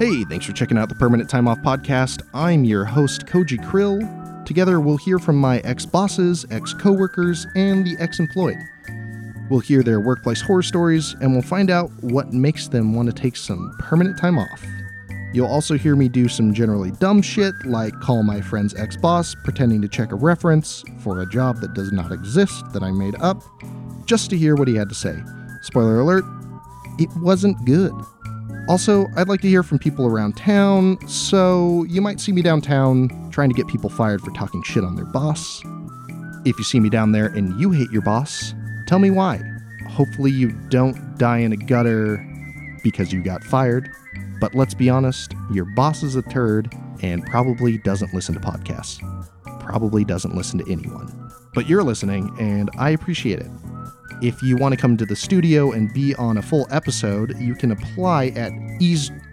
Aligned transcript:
Hey, 0.00 0.24
thanks 0.24 0.44
for 0.44 0.52
checking 0.52 0.76
out 0.76 0.88
the 0.88 0.96
Permanent 0.96 1.30
Time 1.30 1.46
Off 1.46 1.58
podcast. 1.60 2.20
I'm 2.34 2.64
your 2.64 2.84
host, 2.84 3.24
Koji 3.24 3.56
Krill. 3.64 4.44
Together, 4.44 4.80
we'll 4.80 4.98
hear 4.98 5.18
from 5.18 5.36
my 5.36 5.60
ex 5.60 5.86
bosses, 5.86 6.44
ex 6.50 6.74
coworkers, 6.74 7.46
and 7.54 7.86
the 7.86 7.96
ex 8.00 8.18
employed. 8.18 8.58
We'll 9.48 9.60
hear 9.60 9.84
their 9.84 10.00
workplace 10.00 10.42
horror 10.42 10.64
stories, 10.64 11.14
and 11.20 11.32
we'll 11.32 11.40
find 11.40 11.70
out 11.70 11.90
what 12.02 12.32
makes 12.32 12.66
them 12.66 12.94
want 12.94 13.06
to 13.08 13.14
take 13.14 13.36
some 13.36 13.74
permanent 13.78 14.18
time 14.18 14.38
off. 14.38 14.66
You'll 15.32 15.46
also 15.46 15.78
hear 15.78 15.94
me 15.94 16.08
do 16.08 16.28
some 16.28 16.52
generally 16.52 16.90
dumb 16.90 17.22
shit, 17.22 17.54
like 17.64 17.98
call 18.00 18.24
my 18.24 18.40
friend's 18.40 18.74
ex 18.74 18.96
boss 18.96 19.36
pretending 19.44 19.80
to 19.82 19.88
check 19.88 20.10
a 20.10 20.16
reference 20.16 20.82
for 20.98 21.22
a 21.22 21.26
job 21.30 21.60
that 21.60 21.74
does 21.74 21.92
not 21.92 22.10
exist 22.10 22.72
that 22.72 22.82
I 22.82 22.90
made 22.90 23.14
up, 23.20 23.40
just 24.04 24.30
to 24.30 24.36
hear 24.36 24.56
what 24.56 24.68
he 24.68 24.74
had 24.74 24.88
to 24.88 24.96
say. 24.96 25.16
Spoiler 25.62 26.00
alert, 26.00 26.24
it 26.98 27.08
wasn't 27.18 27.64
good. 27.64 27.92
Also, 28.68 29.08
I'd 29.16 29.28
like 29.28 29.40
to 29.42 29.48
hear 29.48 29.62
from 29.62 29.78
people 29.78 30.06
around 30.06 30.36
town, 30.36 30.98
so 31.08 31.84
you 31.84 32.00
might 32.00 32.20
see 32.20 32.32
me 32.32 32.42
downtown 32.42 33.30
trying 33.30 33.48
to 33.48 33.54
get 33.54 33.68
people 33.68 33.88
fired 33.88 34.20
for 34.20 34.32
talking 34.32 34.62
shit 34.64 34.82
on 34.82 34.96
their 34.96 35.04
boss. 35.04 35.62
If 36.44 36.58
you 36.58 36.64
see 36.64 36.80
me 36.80 36.90
down 36.90 37.12
there 37.12 37.26
and 37.26 37.58
you 37.60 37.70
hate 37.70 37.90
your 37.92 38.02
boss, 38.02 38.54
tell 38.88 38.98
me 38.98 39.10
why. 39.10 39.40
Hopefully, 39.88 40.32
you 40.32 40.50
don't 40.68 41.16
die 41.16 41.38
in 41.38 41.52
a 41.52 41.56
gutter 41.56 42.18
because 42.82 43.12
you 43.12 43.22
got 43.22 43.44
fired. 43.44 43.88
But 44.40 44.54
let's 44.54 44.74
be 44.74 44.90
honest, 44.90 45.34
your 45.52 45.64
boss 45.64 46.02
is 46.02 46.16
a 46.16 46.22
turd 46.22 46.74
and 47.02 47.24
probably 47.24 47.78
doesn't 47.78 48.12
listen 48.14 48.34
to 48.34 48.40
podcasts. 48.40 49.00
Probably 49.60 50.04
doesn't 50.04 50.34
listen 50.34 50.58
to 50.58 50.70
anyone. 50.70 51.30
But 51.54 51.68
you're 51.68 51.82
listening, 51.82 52.34
and 52.38 52.68
I 52.78 52.90
appreciate 52.90 53.38
it. 53.38 53.50
If 54.22 54.42
you 54.42 54.56
want 54.56 54.72
to 54.74 54.80
come 54.80 54.96
to 54.96 55.06
the 55.06 55.16
studio 55.16 55.72
and 55.72 55.92
be 55.92 56.14
on 56.14 56.38
a 56.38 56.42
full 56.42 56.66
episode, 56.70 57.38
you 57.38 57.54
can 57.54 57.72
apply 57.72 58.28
at 58.28 58.52
ease-drop.com. 58.80 59.24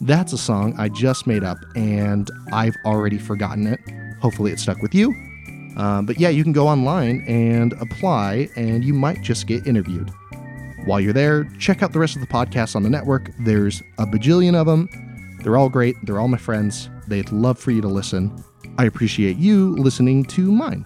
That's 0.01 0.33
a 0.33 0.37
song 0.37 0.75
I 0.77 0.89
just 0.89 1.25
made 1.27 1.43
up 1.43 1.57
and 1.75 2.29
I've 2.51 2.75
already 2.85 3.17
forgotten 3.17 3.67
it. 3.67 3.79
Hopefully 4.21 4.51
it 4.51 4.59
stuck 4.59 4.81
with 4.81 4.93
you. 4.93 5.13
Um, 5.77 6.05
but 6.05 6.19
yeah, 6.19 6.29
you 6.29 6.43
can 6.43 6.53
go 6.53 6.67
online 6.67 7.23
and 7.27 7.73
apply 7.73 8.49
and 8.55 8.83
you 8.83 8.93
might 8.93 9.21
just 9.21 9.47
get 9.47 9.65
interviewed. 9.67 10.11
While 10.85 10.99
you're 11.01 11.13
there, 11.13 11.45
check 11.57 11.81
out 11.81 11.93
the 11.93 11.99
rest 11.99 12.15
of 12.15 12.21
the 12.21 12.27
podcasts 12.27 12.75
on 12.75 12.83
the 12.83 12.89
network. 12.89 13.31
There's 13.39 13.81
a 13.97 14.05
bajillion 14.05 14.55
of 14.55 14.67
them. 14.67 14.89
They're 15.41 15.57
all 15.57 15.69
great. 15.69 15.95
They're 16.03 16.19
all 16.19 16.27
my 16.27 16.37
friends. 16.37 16.89
They'd 17.07 17.31
love 17.31 17.59
for 17.59 17.71
you 17.71 17.81
to 17.81 17.87
listen. 17.87 18.43
I 18.77 18.85
appreciate 18.85 19.37
you 19.37 19.75
listening 19.75 20.25
to 20.25 20.51
mine. 20.51 20.85